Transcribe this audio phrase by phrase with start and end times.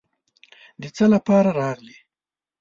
[0.81, 1.97] د څه لپاره راغلې.